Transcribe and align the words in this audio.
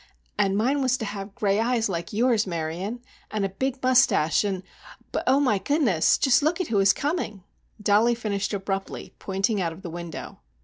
"And 0.35 0.57
mine 0.57 0.81
was 0.81 0.97
to 0.97 1.05
have 1.05 1.35
gray 1.35 1.59
eyes; 1.59 1.87
like 1.87 2.11
yours, 2.11 2.47
Marion; 2.47 3.03
and 3.29 3.45
a 3.45 3.49
big 3.49 3.83
mustache, 3.83 4.43
and—but, 4.43 5.23
oh, 5.27 5.39
my 5.39 5.59
goodness! 5.59 6.17
Just 6.17 6.41
look 6.41 6.59
at 6.59 6.69
who 6.69 6.79
is 6.79 6.91
coming!" 6.91 7.43
Dollie 7.79 8.15
finished 8.15 8.51
abruptly, 8.51 9.13
pointing 9.19 9.61
out 9.61 9.73
of 9.73 9.83
the 9.83 9.91
window. 9.91 10.39